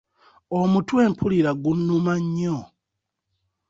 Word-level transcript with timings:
Omutwe 0.59 1.01
mpulira 1.11 1.51
gunnuma 1.63 2.13
nnyo. 2.23 2.57